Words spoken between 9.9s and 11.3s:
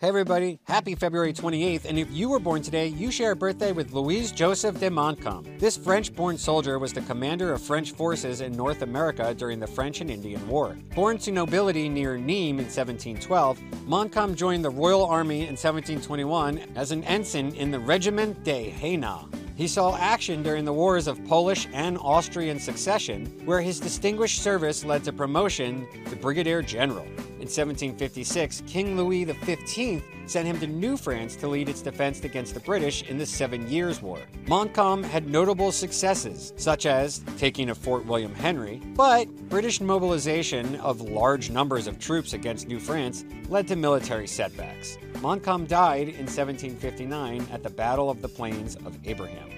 and Indian War. Born